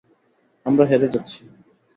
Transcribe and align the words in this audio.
আমরা 0.65 0.83
হেরে 0.85 1.07
যাচ্ছি! 1.07 1.39